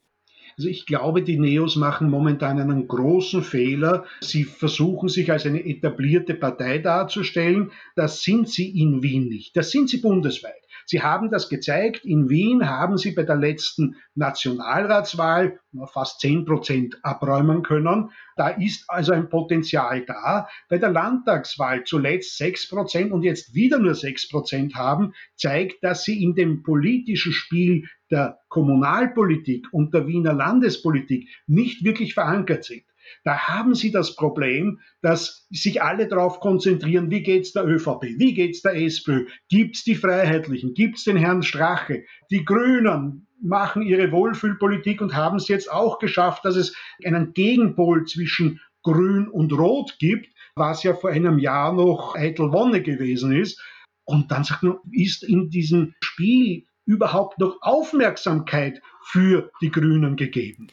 Also 0.58 0.70
ich 0.70 0.86
glaube, 0.86 1.22
die 1.22 1.38
Neos 1.38 1.76
machen 1.76 2.10
momentan 2.10 2.58
einen 2.58 2.88
großen 2.88 3.44
Fehler. 3.44 4.04
Sie 4.20 4.42
versuchen 4.42 5.08
sich 5.08 5.30
als 5.30 5.46
eine 5.46 5.64
etablierte 5.64 6.34
Partei 6.34 6.78
darzustellen. 6.78 7.70
Das 7.94 8.24
sind 8.24 8.48
sie 8.48 8.76
in 8.80 9.00
Wien 9.00 9.28
nicht. 9.28 9.56
Das 9.56 9.70
sind 9.70 9.88
sie 9.88 9.98
bundesweit. 9.98 10.54
Sie 10.84 11.02
haben 11.02 11.30
das 11.30 11.48
gezeigt. 11.48 12.04
In 12.04 12.28
Wien 12.28 12.68
haben 12.68 12.98
sie 12.98 13.12
bei 13.12 13.22
der 13.22 13.36
letzten 13.36 13.96
Nationalratswahl 14.16 15.60
fast 15.92 16.20
10 16.20 16.44
Prozent 16.44 16.96
abräumen 17.02 17.62
können. 17.62 18.10
Da 18.36 18.48
ist 18.48 18.84
also 18.88 19.12
ein 19.12 19.28
Potenzial 19.28 20.04
da. 20.06 20.48
Bei 20.68 20.78
der 20.78 20.90
Landtagswahl 20.90 21.84
zuletzt 21.84 22.38
6 22.38 22.68
Prozent 22.68 23.12
und 23.12 23.22
jetzt 23.22 23.54
wieder 23.54 23.78
nur 23.78 23.94
6 23.94 24.28
Prozent 24.28 24.74
haben, 24.74 25.12
zeigt, 25.36 25.84
dass 25.84 26.04
sie 26.04 26.22
in 26.22 26.34
dem 26.34 26.62
politischen 26.62 27.32
Spiel 27.32 27.84
der 28.10 28.38
Kommunalpolitik 28.48 29.66
und 29.72 29.94
der 29.94 30.06
Wiener 30.06 30.32
Landespolitik 30.32 31.28
nicht 31.46 31.84
wirklich 31.84 32.14
verankert 32.14 32.64
sind. 32.64 32.82
Da 33.24 33.48
haben 33.48 33.74
Sie 33.74 33.90
das 33.90 34.16
Problem, 34.16 34.80
dass 35.00 35.46
sich 35.50 35.82
alle 35.82 36.08
darauf 36.08 36.40
konzentrieren, 36.40 37.10
wie 37.10 37.22
geht's 37.22 37.52
der 37.52 37.66
ÖVP, 37.66 38.02
wie 38.18 38.34
geht's 38.34 38.62
der 38.62 38.76
SPÖ, 38.76 39.26
gibt's 39.48 39.84
die 39.84 39.94
Freiheitlichen, 39.94 40.74
gibt's 40.74 41.04
den 41.04 41.16
Herrn 41.16 41.42
Strache, 41.42 42.04
die 42.30 42.44
Grünen 42.44 43.26
machen 43.40 43.82
ihre 43.82 44.10
Wohlfühlpolitik 44.12 45.00
und 45.00 45.14
haben 45.14 45.36
es 45.36 45.48
jetzt 45.48 45.70
auch 45.70 45.98
geschafft, 45.98 46.44
dass 46.44 46.56
es 46.56 46.76
einen 47.04 47.32
Gegenpol 47.34 48.04
zwischen 48.04 48.60
Grün 48.82 49.28
und 49.28 49.52
Rot 49.52 49.96
gibt, 49.98 50.28
was 50.54 50.82
ja 50.82 50.94
vor 50.94 51.10
einem 51.10 51.38
Jahr 51.38 51.72
noch 51.72 52.16
eitel 52.16 52.52
Wonne 52.52 52.82
gewesen 52.82 53.32
ist. 53.32 53.62
Und 54.04 54.30
dann 54.30 54.44
sagt 54.44 54.62
man, 54.62 54.78
ist 54.90 55.22
in 55.22 55.50
diesem 55.50 55.94
Spiel 56.02 56.64
überhaupt 56.88 57.38
noch 57.38 57.58
Aufmerksamkeit 57.60 58.80
für 59.02 59.52
die 59.60 59.70
Grünen 59.70 60.16
gegeben? 60.16 60.68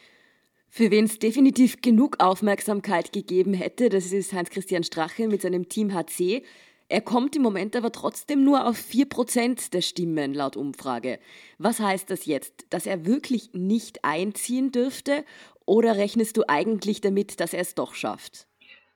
Für 0.69 0.89
wen 0.89 1.05
es 1.05 1.19
definitiv 1.19 1.81
genug 1.81 2.17
Aufmerksamkeit 2.19 3.13
gegeben 3.13 3.53
hätte, 3.53 3.89
das 3.89 4.11
ist 4.11 4.33
Heinz-Christian 4.33 4.83
Strache 4.83 5.27
mit 5.27 5.41
seinem 5.41 5.69
Team 5.69 5.93
HC. 5.93 6.43
Er 6.87 7.01
kommt 7.01 7.35
im 7.35 7.41
Moment 7.41 7.75
aber 7.75 7.91
trotzdem 7.91 8.43
nur 8.43 8.67
auf 8.67 8.77
4% 8.77 9.71
der 9.71 9.81
Stimmen 9.81 10.33
laut 10.33 10.55
Umfrage. 10.55 11.19
Was 11.57 11.79
heißt 11.79 12.09
das 12.09 12.25
jetzt? 12.25 12.65
Dass 12.69 12.85
er 12.85 13.05
wirklich 13.05 13.53
nicht 13.53 14.03
einziehen 14.03 14.71
dürfte? 14.71 15.25
Oder 15.65 15.97
rechnest 15.97 16.37
du 16.37 16.43
eigentlich 16.47 17.01
damit, 17.01 17.39
dass 17.39 17.53
er 17.53 17.61
es 17.61 17.75
doch 17.75 17.95
schafft? 17.95 18.47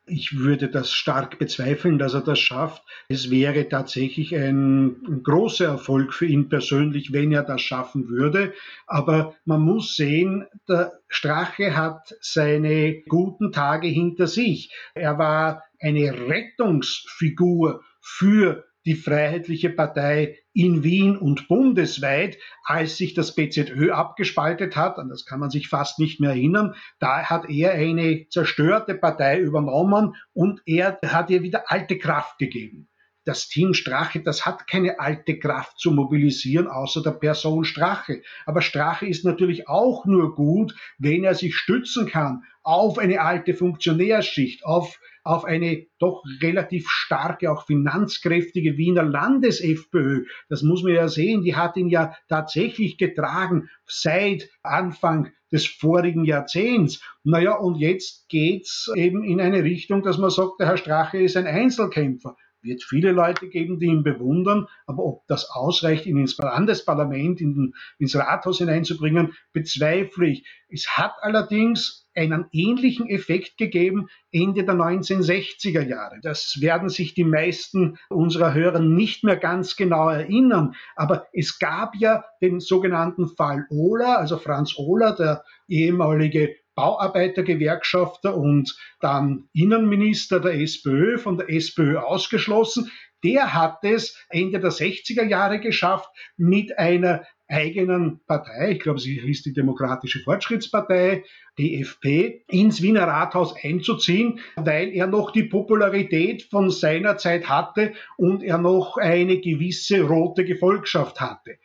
Ich 0.09 0.37
würde 0.37 0.69
das 0.69 0.91
stark 0.91 1.37
bezweifeln, 1.37 1.99
dass 1.99 2.13
er 2.13 2.21
das 2.21 2.39
schafft. 2.39 2.83
Es 3.07 3.29
wäre 3.29 3.69
tatsächlich 3.69 4.35
ein, 4.35 5.21
großer 5.23 5.65
Erfolg 5.65 6.13
für 6.13 6.25
ihn 6.25 6.49
persönlich, 6.49 7.13
wenn 7.13 7.31
er 7.31 7.43
das 7.43 7.61
schaffen 7.61 8.09
würde. 8.09 8.53
Aber 8.87 9.35
man 9.45 9.61
muss 9.61 9.95
sehen, 9.95 10.45
der 10.67 10.99
Strache 11.07 11.75
hat 11.75 12.15
seine 12.21 13.01
guten 13.07 13.51
Tage 13.51 13.87
hinter 13.87 14.27
sich. 14.27 14.73
Er 14.95 15.17
war 15.17 15.63
eine 15.79 16.27
Rettungsfigur 16.27 17.83
für 18.01 18.65
die 18.89 18.95
Freiheitliche 18.95 19.69
Partei 19.69 20.39
in 20.51 20.83
Wien 20.83 21.15
und 21.15 21.47
bundesweit, 21.47 22.39
als 22.63 22.97
sich 22.97 23.13
das 23.13 23.35
BZÖ 23.35 23.91
abgespaltet 23.91 24.75
hat, 24.75 24.97
an 24.97 25.09
das 25.09 25.27
kann 25.27 25.39
man 25.39 25.51
sich 25.51 25.67
fast 25.67 25.99
nicht 25.99 26.19
mehr 26.19 26.31
erinnern, 26.31 26.73
da 26.97 27.29
hat 27.29 27.47
er 27.51 27.73
eine 27.73 28.25
zerstörte 28.29 28.95
Partei 28.95 29.37
übernommen 29.41 30.15
und 30.33 30.63
er 30.65 30.97
hat 31.05 31.29
ihr 31.29 31.43
wieder 31.43 31.65
alte 31.71 31.99
Kraft 31.99 32.39
gegeben. 32.39 32.87
Das 33.25 33.47
Team 33.47 33.75
Strache, 33.75 34.21
das 34.21 34.47
hat 34.47 34.65
keine 34.65 34.99
alte 34.99 35.37
Kraft 35.37 35.77
zu 35.77 35.91
mobilisieren, 35.91 36.67
außer 36.67 37.03
der 37.03 37.11
Person 37.11 37.65
Strache. 37.65 38.23
Aber 38.47 38.63
Strache 38.63 39.05
ist 39.05 39.23
natürlich 39.23 39.67
auch 39.67 40.07
nur 40.07 40.33
gut, 40.33 40.73
wenn 40.97 41.23
er 41.23 41.35
sich 41.35 41.55
stützen 41.55 42.07
kann 42.07 42.41
auf 42.63 42.97
eine 42.97 43.21
alte 43.21 43.53
Funktionärsschicht, 43.53 44.65
auf 44.65 44.99
auf 45.29 45.45
eine 45.45 45.85
doch 45.99 46.23
relativ 46.41 46.87
starke, 46.89 47.51
auch 47.51 47.67
finanzkräftige 47.67 48.77
Wiener 48.77 49.03
Landes-FPÖ. 49.03 50.25
Das 50.49 50.63
muss 50.63 50.81
man 50.81 50.93
ja 50.93 51.07
sehen, 51.07 51.43
die 51.43 51.55
hat 51.55 51.77
ihn 51.77 51.87
ja 51.87 52.15
tatsächlich 52.27 52.97
getragen 52.97 53.69
seit 53.85 54.49
Anfang 54.63 55.31
des 55.51 55.67
vorigen 55.67 56.25
Jahrzehnts. 56.25 57.03
Naja, 57.23 57.55
und 57.55 57.75
jetzt 57.75 58.27
geht's 58.27 58.91
eben 58.95 59.23
in 59.23 59.39
eine 59.39 59.63
Richtung, 59.63 60.01
dass 60.01 60.17
man 60.17 60.31
sagt, 60.31 60.59
der 60.59 60.67
Herr 60.67 60.77
Strache 60.77 61.19
ist 61.19 61.37
ein 61.37 61.45
Einzelkämpfer 61.45 62.35
wird 62.61 62.83
viele 62.83 63.11
Leute 63.11 63.47
geben, 63.47 63.79
die 63.79 63.85
ihn 63.85 64.03
bewundern, 64.03 64.67
aber 64.85 65.03
ob 65.05 65.25
das 65.27 65.49
ausreicht, 65.49 66.05
ihn 66.05 66.17
ins 66.17 66.37
Landesparlament, 66.37 67.39
in, 67.39 67.73
ins 67.97 68.15
Rathaus 68.15 68.57
hineinzubringen, 68.57 69.33
bezweifle 69.53 70.27
ich. 70.27 70.45
Es 70.67 70.97
hat 70.97 71.13
allerdings 71.21 72.08
einen 72.19 72.45
ähnlichen 72.51 73.09
Effekt 73.09 73.57
gegeben 73.57 74.07
Ende 74.31 74.63
der 74.63 74.75
1960er 74.75 75.81
Jahre. 75.81 76.19
Das 76.21 76.57
werden 76.59 76.89
sich 76.89 77.13
die 77.13 77.23
meisten 77.23 77.97
unserer 78.09 78.53
Hörer 78.53 78.79
nicht 78.79 79.23
mehr 79.23 79.37
ganz 79.37 79.75
genau 79.75 80.09
erinnern, 80.09 80.75
aber 80.95 81.27
es 81.33 81.57
gab 81.59 81.95
ja 81.95 82.25
den 82.41 82.59
sogenannten 82.59 83.29
Fall 83.29 83.65
Ohler, 83.69 84.19
also 84.19 84.37
Franz 84.37 84.77
Ohler, 84.77 85.15
der 85.15 85.43
ehemalige 85.67 86.55
Bauarbeitergewerkschafter 86.75 88.37
und 88.37 88.77
dann 89.01 89.49
Innenminister 89.53 90.39
der 90.39 90.61
SPÖ, 90.61 91.17
von 91.17 91.37
der 91.37 91.49
SPÖ 91.49 91.97
ausgeschlossen. 91.97 92.89
Der 93.23 93.53
hat 93.53 93.83
es 93.83 94.17
Ende 94.29 94.59
der 94.59 94.71
60er 94.71 95.25
Jahre 95.25 95.59
geschafft, 95.59 96.09
mit 96.37 96.77
einer 96.77 97.25
eigenen 97.49 98.21
Partei, 98.25 98.71
ich 98.71 98.79
glaube, 98.79 98.99
sie 98.99 99.19
hieß 99.19 99.41
die 99.41 99.53
Demokratische 99.53 100.19
Fortschrittspartei, 100.19 101.23
DFP, 101.57 102.43
ins 102.47 102.81
Wiener 102.81 103.07
Rathaus 103.07 103.55
einzuziehen, 103.61 104.39
weil 104.55 104.89
er 104.89 105.07
noch 105.07 105.31
die 105.31 105.43
Popularität 105.43 106.43
von 106.43 106.69
seiner 106.69 107.17
Zeit 107.17 107.49
hatte 107.49 107.93
und 108.17 108.43
er 108.43 108.59
noch 108.59 108.97
eine 108.97 109.39
gewisse 109.39 110.01
rote 110.01 110.45
Gefolgschaft 110.45 111.19
hatte. 111.19 111.57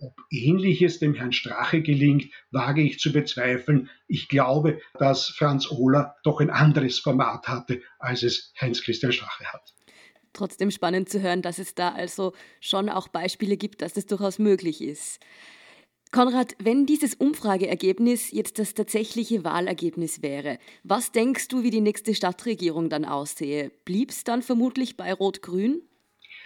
Ob 0.00 0.14
Ähnliches 0.30 0.98
dem 0.98 1.14
Herrn 1.14 1.32
Strache 1.32 1.82
gelingt, 1.82 2.26
wage 2.50 2.82
ich 2.82 3.00
zu 3.00 3.12
bezweifeln. 3.12 3.90
Ich 4.06 4.28
glaube, 4.28 4.80
dass 4.98 5.28
Franz 5.28 5.70
Ohler 5.70 6.14
doch 6.22 6.40
ein 6.40 6.50
anderes 6.50 7.00
Format 7.00 7.48
hatte, 7.48 7.80
als 7.98 8.22
es 8.22 8.52
Heinz-Christian 8.60 9.12
Strache 9.12 9.44
hat. 9.46 9.74
Trotzdem 10.32 10.70
spannend 10.70 11.08
zu 11.08 11.20
hören, 11.20 11.42
dass 11.42 11.58
es 11.58 11.74
da 11.74 11.90
also 11.90 12.32
schon 12.60 12.88
auch 12.88 13.08
Beispiele 13.08 13.56
gibt, 13.56 13.82
dass 13.82 13.94
das 13.94 14.06
durchaus 14.06 14.38
möglich 14.38 14.82
ist. 14.82 15.20
Konrad, 16.10 16.54
wenn 16.58 16.86
dieses 16.86 17.14
Umfrageergebnis 17.14 18.32
jetzt 18.32 18.58
das 18.58 18.72
tatsächliche 18.72 19.44
Wahlergebnis 19.44 20.22
wäre, 20.22 20.58
was 20.82 21.12
denkst 21.12 21.48
du, 21.48 21.62
wie 21.62 21.70
die 21.70 21.82
nächste 21.82 22.14
Stadtregierung 22.14 22.88
dann 22.88 23.04
aussehe? 23.04 23.70
Blieb 23.84 24.10
es 24.10 24.24
dann 24.24 24.40
vermutlich 24.40 24.96
bei 24.96 25.12
Rot-Grün? 25.12 25.82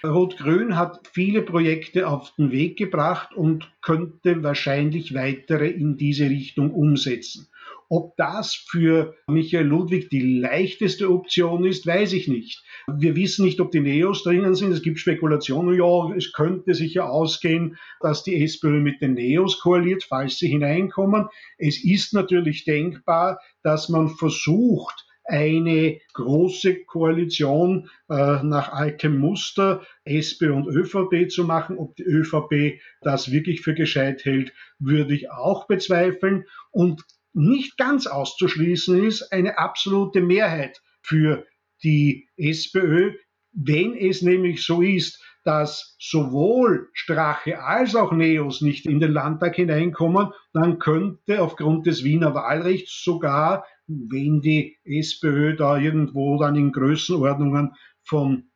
Rot-Grün 0.05 0.77
hat 0.77 1.09
viele 1.13 1.43
Projekte 1.43 2.09
auf 2.09 2.35
den 2.35 2.51
Weg 2.51 2.77
gebracht 2.77 3.35
und 3.35 3.71
könnte 3.83 4.43
wahrscheinlich 4.43 5.15
weitere 5.15 5.69
in 5.69 5.97
diese 5.97 6.29
Richtung 6.29 6.73
umsetzen. 6.73 7.47
Ob 7.95 8.17
das 8.17 8.55
für 8.55 9.17
Michael 9.27 9.67
Ludwig 9.67 10.09
die 10.09 10.39
leichteste 10.39 11.11
Option 11.11 11.67
ist, 11.67 11.87
weiß 11.87 12.15
ich 12.15 12.27
nicht. 12.27 12.65
Wir 12.89 13.17
wissen 13.17 13.45
nicht, 13.45 13.61
ob 13.61 13.71
die 13.71 13.81
Neos 13.81 14.23
drinnen 14.23 14.55
sind. 14.55 14.73
Es 14.73 14.81
gibt 14.81 14.99
Spekulationen, 14.99 15.79
ja, 15.79 16.11
es 16.17 16.33
könnte 16.33 16.73
sicher 16.73 17.11
ausgehen, 17.11 17.77
dass 18.01 18.25
die 18.25 18.43
SPÖ 18.43 18.81
mit 18.81 19.03
den 19.03 19.13
Neos 19.13 19.61
koaliert, 19.61 20.05
falls 20.05 20.39
sie 20.39 20.49
hineinkommen. 20.49 21.29
Es 21.59 21.85
ist 21.85 22.15
natürlich 22.15 22.65
denkbar, 22.65 23.41
dass 23.63 23.91
man 23.91 24.09
versucht, 24.09 25.07
eine 25.25 26.01
große 26.15 26.85
Koalition 26.85 27.91
äh, 28.09 28.43
nach 28.43 28.73
altem 28.73 29.19
Muster 29.19 29.83
SP 30.09 30.49
und 30.49 30.67
ÖVP 30.67 31.31
zu 31.31 31.45
machen. 31.45 31.77
Ob 31.77 31.95
die 31.97 32.05
ÖVP 32.05 32.81
das 33.03 33.31
wirklich 33.31 33.61
für 33.61 33.75
gescheit 33.75 34.25
hält, 34.25 34.55
würde 34.79 35.15
ich 35.15 35.31
auch 35.31 35.67
bezweifeln. 35.67 36.47
Und 36.71 37.05
nicht 37.35 37.77
ganz 37.79 38.07
auszuschließen 38.07 39.05
ist 39.05 39.33
eine 39.33 39.59
absolute 39.59 40.21
Mehrheit 40.21 40.83
für 41.01 41.47
die 41.83 42.29
SPÖ, 42.37 43.13
wenn 43.53 43.97
es 43.97 44.23
nämlich 44.23 44.65
so 44.65 44.83
ist, 44.83 45.23
dass 45.45 45.97
sowohl 45.99 46.89
Strache 46.93 47.63
als 47.63 47.97
auch 47.97 48.13
Neos 48.13 48.61
nicht 48.61 48.87
in 48.87 49.01
den 49.01 49.13
Landtag 49.13 49.57
hineinkommen, 49.57 50.31
dann 50.53 50.79
könnte 50.79 51.43
aufgrund 51.43 51.87
des 51.87 52.05
Wiener 52.05 52.35
Wahlrechts 52.35 53.03
sogar 53.03 53.65
wenn 53.87 54.41
die 54.41 54.79
SPÖ 54.85 55.57
da 55.57 55.77
irgendwo 55.77 56.39
dann 56.39 56.57
in 56.57 56.73
Größenordnungen 56.73 57.75
von 58.03 58.51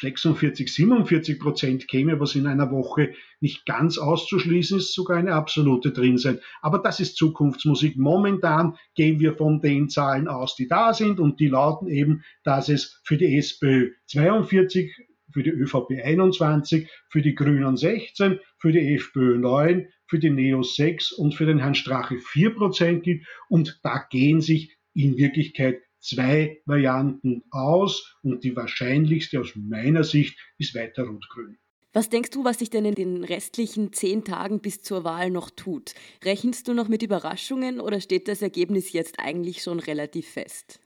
46, 0.00 0.72
47 0.72 1.38
Prozent 1.38 1.88
käme, 1.88 2.20
was 2.20 2.34
in 2.34 2.46
einer 2.46 2.70
Woche 2.70 3.14
nicht 3.40 3.66
ganz 3.66 3.98
auszuschließen 3.98 4.78
ist, 4.78 4.94
sogar 4.94 5.18
eine 5.18 5.32
absolute 5.32 5.90
drin 5.90 6.18
sein. 6.18 6.40
Aber 6.60 6.78
das 6.78 7.00
ist 7.00 7.16
Zukunftsmusik. 7.16 7.96
Momentan 7.96 8.76
gehen 8.94 9.20
wir 9.20 9.34
von 9.34 9.60
den 9.60 9.88
Zahlen 9.88 10.28
aus, 10.28 10.56
die 10.56 10.68
da 10.68 10.92
sind 10.92 11.20
und 11.20 11.40
die 11.40 11.48
lauten 11.48 11.88
eben, 11.88 12.22
dass 12.44 12.68
es 12.68 13.00
für 13.04 13.16
die 13.16 13.36
SPÖ 13.36 13.90
42, 14.06 14.92
für 15.32 15.42
die 15.42 15.50
ÖVP 15.50 16.02
21, 16.02 16.88
für 17.08 17.22
die 17.22 17.34
Grünen 17.34 17.76
16, 17.76 18.38
für 18.58 18.72
die 18.72 18.94
FPÖ 18.94 19.38
9, 19.38 19.88
für 20.06 20.18
die 20.18 20.30
Neo 20.30 20.62
6 20.62 21.12
und 21.12 21.34
für 21.34 21.46
den 21.46 21.58
Herrn 21.58 21.74
Strache 21.74 22.18
4 22.18 22.54
Prozent 22.54 23.02
gibt. 23.02 23.26
Und 23.48 23.80
da 23.82 24.04
gehen 24.10 24.40
sich 24.40 24.76
in 24.94 25.16
Wirklichkeit 25.16 25.80
zwei 26.06 26.60
Varianten 26.66 27.42
aus 27.50 28.16
und 28.22 28.44
die 28.44 28.56
wahrscheinlichste 28.56 29.40
aus 29.40 29.52
meiner 29.56 30.04
Sicht 30.04 30.38
ist 30.58 30.74
weiter 30.74 31.04
rot-grün. 31.04 31.58
Was 31.92 32.10
denkst 32.10 32.30
du, 32.30 32.44
was 32.44 32.58
sich 32.58 32.68
denn 32.68 32.84
in 32.84 32.94
den 32.94 33.24
restlichen 33.24 33.92
zehn 33.92 34.22
Tagen 34.22 34.60
bis 34.60 34.82
zur 34.82 35.02
Wahl 35.04 35.30
noch 35.30 35.48
tut? 35.48 35.94
Rechnest 36.22 36.68
du 36.68 36.74
noch 36.74 36.88
mit 36.88 37.02
Überraschungen 37.02 37.80
oder 37.80 38.00
steht 38.02 38.28
das 38.28 38.42
Ergebnis 38.42 38.92
jetzt 38.92 39.18
eigentlich 39.18 39.62
schon 39.62 39.80
relativ 39.80 40.28
fest? 40.28 40.80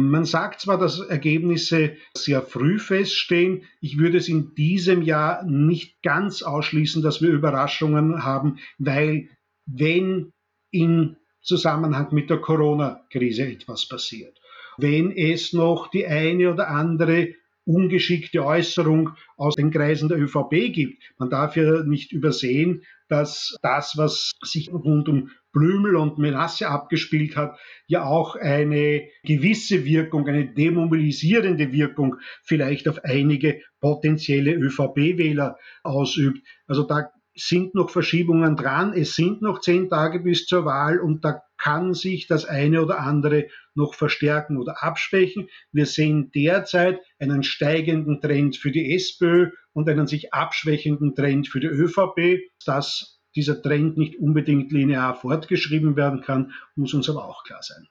Man 0.00 0.24
sagt 0.24 0.60
zwar, 0.60 0.78
dass 0.78 1.00
Ergebnisse 1.00 1.96
sehr 2.16 2.42
früh 2.42 2.78
feststehen. 2.78 3.64
Ich 3.80 3.98
würde 3.98 4.18
es 4.18 4.28
in 4.28 4.54
diesem 4.54 5.02
Jahr 5.02 5.42
nicht 5.44 6.00
ganz 6.02 6.42
ausschließen, 6.42 7.02
dass 7.02 7.20
wir 7.20 7.30
Überraschungen 7.30 8.22
haben, 8.22 8.60
weil 8.78 9.28
wenn 9.66 10.32
in 10.70 11.16
Zusammenhang 11.48 12.08
mit 12.12 12.28
der 12.28 12.38
Corona-Krise 12.38 13.46
etwas 13.46 13.88
passiert. 13.88 14.38
Wenn 14.76 15.10
es 15.10 15.52
noch 15.54 15.88
die 15.90 16.06
eine 16.06 16.52
oder 16.52 16.68
andere 16.68 17.34
ungeschickte 17.68 18.44
Äußerung 18.44 19.10
aus 19.36 19.54
den 19.54 19.70
Kreisen 19.70 20.08
der 20.08 20.18
ÖVP 20.18 20.72
gibt. 20.72 21.02
Man 21.18 21.28
darf 21.28 21.54
ja 21.54 21.84
nicht 21.84 22.12
übersehen, 22.12 22.82
dass 23.08 23.56
das, 23.62 23.96
was 23.96 24.32
sich 24.42 24.72
rund 24.72 25.08
um 25.08 25.30
Blümel 25.52 25.96
und 25.96 26.18
Menasse 26.18 26.68
abgespielt 26.68 27.36
hat, 27.36 27.58
ja 27.86 28.04
auch 28.04 28.36
eine 28.36 29.02
gewisse 29.22 29.84
Wirkung, 29.84 30.26
eine 30.26 30.46
demobilisierende 30.46 31.70
Wirkung 31.72 32.16
vielleicht 32.42 32.88
auf 32.88 33.04
einige 33.04 33.60
potenzielle 33.80 34.54
ÖVP-Wähler 34.54 35.58
ausübt. 35.82 36.46
Also 36.66 36.84
da 36.84 37.10
sind 37.40 37.74
noch 37.74 37.90
Verschiebungen 37.90 38.56
dran. 38.56 38.92
Es 38.92 39.14
sind 39.14 39.42
noch 39.42 39.60
zehn 39.60 39.88
Tage 39.88 40.20
bis 40.20 40.46
zur 40.46 40.64
Wahl 40.64 41.00
und 41.00 41.24
da 41.24 41.42
kann 41.58 41.92
sich 41.92 42.26
das 42.26 42.44
eine 42.44 42.82
oder 42.82 43.00
andere 43.00 43.48
noch 43.74 43.94
verstärken 43.94 44.56
oder 44.56 44.82
abschwächen. 44.82 45.48
Wir 45.72 45.86
sehen 45.86 46.30
derzeit 46.34 47.00
einen 47.18 47.42
steigenden 47.42 48.20
Trend 48.20 48.56
für 48.56 48.70
die 48.70 48.94
SPÖ 48.94 49.50
und 49.72 49.88
einen 49.88 50.06
sich 50.06 50.32
abschwächenden 50.32 51.14
Trend 51.14 51.48
für 51.48 51.60
die 51.60 51.66
ÖVP. 51.66 52.40
Dass 52.64 53.20
dieser 53.34 53.60
Trend 53.60 53.96
nicht 53.96 54.18
unbedingt 54.18 54.72
linear 54.72 55.14
fortgeschrieben 55.14 55.96
werden 55.96 56.22
kann, 56.22 56.52
muss 56.76 56.94
uns 56.94 57.08
aber 57.10 57.28
auch 57.28 57.44
klar 57.44 57.62
sein. 57.62 57.86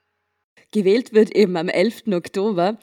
Gewählt 0.72 1.13
wird 1.13 1.36
eben 1.36 1.56
am 1.56 1.70
11. 1.70 2.08
Oktober. 2.08 2.77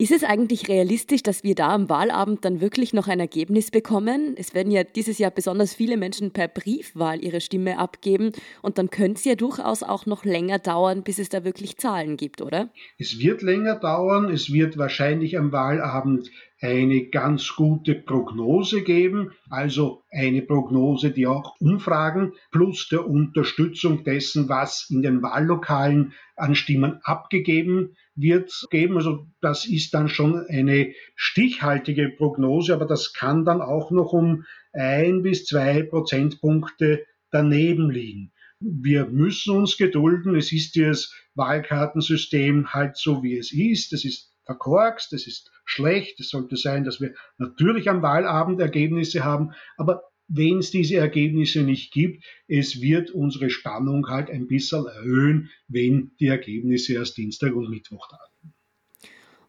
Ist 0.00 0.12
es 0.12 0.22
eigentlich 0.22 0.68
realistisch, 0.68 1.24
dass 1.24 1.42
wir 1.42 1.56
da 1.56 1.70
am 1.70 1.88
Wahlabend 1.88 2.44
dann 2.44 2.60
wirklich 2.60 2.92
noch 2.92 3.08
ein 3.08 3.18
Ergebnis 3.18 3.72
bekommen? 3.72 4.36
Es 4.38 4.54
werden 4.54 4.70
ja 4.70 4.84
dieses 4.84 5.18
Jahr 5.18 5.32
besonders 5.32 5.74
viele 5.74 5.96
Menschen 5.96 6.30
per 6.30 6.46
Briefwahl 6.46 7.20
ihre 7.24 7.40
Stimme 7.40 7.80
abgeben 7.80 8.30
und 8.62 8.78
dann 8.78 8.90
könnte 8.90 9.18
es 9.18 9.24
ja 9.24 9.34
durchaus 9.34 9.82
auch 9.82 10.06
noch 10.06 10.24
länger 10.24 10.60
dauern, 10.60 11.02
bis 11.02 11.18
es 11.18 11.30
da 11.30 11.42
wirklich 11.42 11.78
Zahlen 11.78 12.16
gibt, 12.16 12.40
oder? 12.42 12.68
Es 12.96 13.18
wird 13.18 13.42
länger 13.42 13.74
dauern. 13.74 14.30
Es 14.30 14.52
wird 14.52 14.78
wahrscheinlich 14.78 15.36
am 15.36 15.50
Wahlabend 15.50 16.30
eine 16.60 17.06
ganz 17.06 17.54
gute 17.54 17.94
Prognose 17.94 18.82
geben, 18.82 19.32
also 19.48 20.02
eine 20.10 20.42
Prognose, 20.42 21.12
die 21.12 21.26
auch 21.26 21.54
Umfragen 21.60 22.32
plus 22.50 22.88
der 22.88 23.06
Unterstützung 23.06 24.02
dessen, 24.02 24.48
was 24.48 24.88
in 24.90 25.02
den 25.02 25.22
Wahllokalen 25.22 26.14
an 26.36 26.54
Stimmen 26.54 26.98
abgegeben 27.04 27.96
wird, 28.16 28.52
geben. 28.70 28.96
Also 28.96 29.26
das 29.40 29.66
ist 29.66 29.94
dann 29.94 30.08
schon 30.08 30.44
eine 30.48 30.92
stichhaltige 31.14 32.08
Prognose, 32.08 32.74
aber 32.74 32.86
das 32.86 33.12
kann 33.12 33.44
dann 33.44 33.60
auch 33.60 33.90
noch 33.90 34.12
um 34.12 34.44
ein 34.72 35.22
bis 35.22 35.46
zwei 35.46 35.82
Prozentpunkte 35.82 37.04
daneben 37.30 37.90
liegen. 37.90 38.32
Wir 38.60 39.06
müssen 39.06 39.54
uns 39.54 39.76
gedulden. 39.76 40.34
Es 40.34 40.52
ist 40.52 40.76
das 40.76 41.14
Wahlkartensystem 41.36 42.74
halt 42.74 42.96
so, 42.96 43.22
wie 43.22 43.36
es 43.36 43.52
ist. 43.52 43.92
Es 43.92 44.04
ist 44.04 44.32
verkorkst, 44.48 45.12
es 45.12 45.26
ist 45.26 45.52
schlecht. 45.66 46.18
Es 46.20 46.30
sollte 46.30 46.56
sein, 46.56 46.84
dass 46.84 47.00
wir 47.00 47.12
natürlich 47.36 47.90
am 47.90 48.00
Wahlabend 48.00 48.60
Ergebnisse 48.60 49.22
haben, 49.22 49.52
aber 49.76 50.02
wenn 50.26 50.58
es 50.58 50.70
diese 50.70 50.96
Ergebnisse 50.96 51.62
nicht 51.62 51.92
gibt, 51.92 52.24
es 52.48 52.80
wird 52.80 53.10
unsere 53.10 53.50
Spannung 53.50 54.08
halt 54.08 54.30
ein 54.30 54.46
bisschen 54.46 54.86
erhöhen, 54.86 55.50
wenn 55.68 56.12
die 56.20 56.26
Ergebnisse 56.26 56.94
erst 56.94 57.16
Dienstag 57.16 57.54
und 57.54 57.70
Mittwoch 57.70 58.06
da 58.10 58.18
sind. 58.42 58.54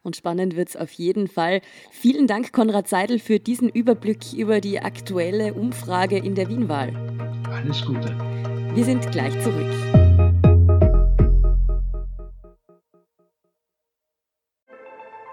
Und 0.01 0.15
spannend 0.15 0.56
wird 0.56 0.70
es 0.70 0.75
auf 0.77 0.91
jeden 0.91 1.27
Fall. 1.27 1.62
Vielen 1.91 2.27
Dank, 2.27 2.53
Konrad 2.53 2.88
Seidel, 2.88 3.20
für 3.20 3.39
diesen 3.39 3.68
Überblick 3.68 4.34
über 4.34 4.62
die 4.62 4.79
aktuelle 4.79 5.53
Umfrage 5.53 6.18
in 6.18 6.36
der 6.36 6.48
Wienwahl. 6.48 6.94
Alles 7.50 7.84
Gute. 7.86 8.18
Wir 8.74 8.86
sind 8.86 9.12
gleich 9.12 9.34
zurück. 9.44 9.99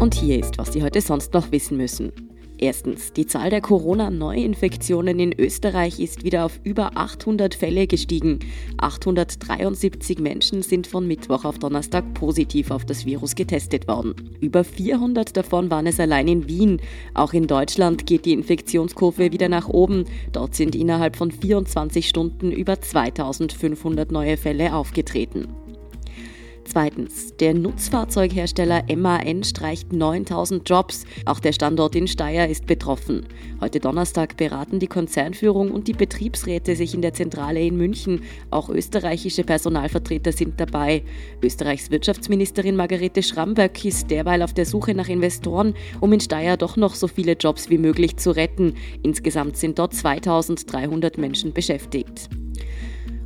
Und 0.00 0.14
hier 0.14 0.38
ist, 0.38 0.56
was 0.56 0.72
Sie 0.72 0.82
heute 0.82 1.02
sonst 1.02 1.34
noch 1.34 1.52
wissen 1.52 1.76
müssen. 1.76 2.10
Erstens, 2.56 3.12
die 3.12 3.26
Zahl 3.26 3.50
der 3.50 3.60
Corona-Neuinfektionen 3.60 5.18
in 5.18 5.38
Österreich 5.38 5.98
ist 5.98 6.24
wieder 6.24 6.44
auf 6.44 6.60
über 6.62 6.96
800 6.96 7.54
Fälle 7.54 7.86
gestiegen. 7.86 8.38
873 8.78 10.18
Menschen 10.18 10.62
sind 10.62 10.86
von 10.86 11.06
Mittwoch 11.06 11.44
auf 11.44 11.58
Donnerstag 11.58 12.14
positiv 12.14 12.70
auf 12.70 12.84
das 12.84 13.04
Virus 13.04 13.34
getestet 13.34 13.88
worden. 13.88 14.14
Über 14.40 14.64
400 14.64 15.36
davon 15.36 15.70
waren 15.70 15.86
es 15.86 16.00
allein 16.00 16.28
in 16.28 16.48
Wien. 16.48 16.80
Auch 17.14 17.34
in 17.34 17.46
Deutschland 17.46 18.06
geht 18.06 18.26
die 18.26 18.34
Infektionskurve 18.34 19.32
wieder 19.32 19.48
nach 19.48 19.68
oben. 19.68 20.04
Dort 20.32 20.54
sind 20.54 20.74
innerhalb 20.74 21.16
von 21.16 21.30
24 21.30 22.08
Stunden 22.08 22.52
über 22.52 22.80
2500 22.80 24.12
neue 24.12 24.36
Fälle 24.36 24.74
aufgetreten. 24.74 25.48
Zweitens, 26.72 27.34
der 27.40 27.52
Nutzfahrzeughersteller 27.54 28.84
MAN 28.94 29.42
streicht 29.42 29.92
9000 29.92 30.68
Jobs. 30.68 31.04
Auch 31.24 31.40
der 31.40 31.52
Standort 31.52 31.96
in 31.96 32.06
Steyr 32.06 32.46
ist 32.48 32.66
betroffen. 32.66 33.26
Heute 33.60 33.80
Donnerstag 33.80 34.36
beraten 34.36 34.78
die 34.78 34.86
Konzernführung 34.86 35.72
und 35.72 35.88
die 35.88 35.94
Betriebsräte 35.94 36.76
sich 36.76 36.94
in 36.94 37.02
der 37.02 37.12
Zentrale 37.12 37.60
in 37.60 37.76
München. 37.76 38.22
Auch 38.50 38.68
österreichische 38.68 39.42
Personalvertreter 39.42 40.30
sind 40.30 40.60
dabei. 40.60 41.02
Österreichs 41.42 41.90
Wirtschaftsministerin 41.90 42.76
Margarete 42.76 43.24
Schramböck 43.24 43.84
ist 43.84 44.08
derweil 44.08 44.40
auf 44.40 44.54
der 44.54 44.64
Suche 44.64 44.94
nach 44.94 45.08
Investoren, 45.08 45.74
um 45.98 46.12
in 46.12 46.20
Steyr 46.20 46.56
doch 46.56 46.76
noch 46.76 46.94
so 46.94 47.08
viele 47.08 47.32
Jobs 47.32 47.68
wie 47.68 47.78
möglich 47.78 48.16
zu 48.18 48.30
retten. 48.30 48.74
Insgesamt 49.02 49.56
sind 49.56 49.80
dort 49.80 49.92
2300 49.92 51.18
Menschen 51.18 51.52
beschäftigt. 51.52 52.30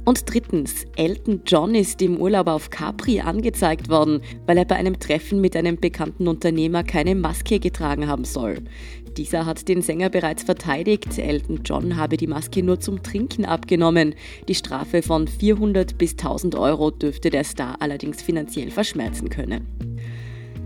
Und 0.05 0.31
drittens, 0.31 0.85
Elton 0.97 1.41
John 1.47 1.75
ist 1.75 2.03
im 2.03 2.19
Urlaub 2.19 2.47
auf 2.47 2.69
Capri 2.69 3.21
angezeigt 3.21 3.89
worden, 3.89 4.21
weil 4.47 4.59
er 4.59 4.67
bei 4.67 4.77
einem 4.77 4.99
Treffen 4.99 5.41
mit 5.41 5.57
einem 5.57 5.77
bekannten 5.77 6.29
Unternehmer 6.29 6.85
keine 6.85 7.15
Maske 7.15 7.59
getragen 7.59 8.07
haben 8.07 8.25
soll. 8.25 8.59
Dieser 9.17 9.47
hat 9.47 9.69
den 9.69 9.81
Sänger 9.81 10.11
bereits 10.11 10.43
verteidigt. 10.43 11.19
Elton 11.19 11.61
John 11.65 11.97
habe 11.97 12.17
die 12.17 12.27
Maske 12.27 12.63
nur 12.63 12.81
zum 12.81 13.03
Trinken 13.03 13.45
abgenommen. 13.45 14.15
Die 14.49 14.55
Strafe 14.55 15.03
von 15.03 15.27
400 15.27 15.97
bis 15.97 16.13
1000 16.13 16.55
Euro 16.57 16.91
dürfte 16.91 17.31
der 17.31 17.45
Star 17.45 17.77
allerdings 17.81 18.21
finanziell 18.23 18.71
verschmerzen 18.71 19.31
können. 19.31 19.67